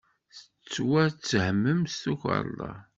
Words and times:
Ttwattehmen 0.63 1.79
s 1.93 1.95
tukerḍa. 2.03 2.73